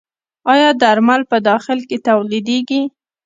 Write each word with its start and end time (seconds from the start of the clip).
آیا 0.53 0.69
درمل 0.81 1.21
په 1.31 1.37
داخل 1.49 1.79
کې 1.89 1.97
تولیدیږي؟ 2.07 2.81